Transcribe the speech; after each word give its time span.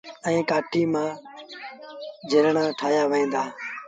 ايئي 0.25 0.41
ڪآٺيٚ 0.49 0.91
مآ 0.93 1.03
جھيرڻآن 2.29 2.69
ٺآهيآ 2.79 3.03
وهين 3.11 3.27
دآ۔ 3.33 3.43